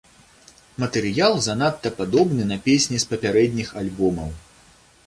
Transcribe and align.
Матэрыял 0.83 1.33
занадта 1.47 1.91
падобны 1.99 2.43
на 2.53 2.57
песні 2.69 2.97
з 3.05 3.13
папярэдніх 3.13 3.69
альбомаў. 3.85 4.35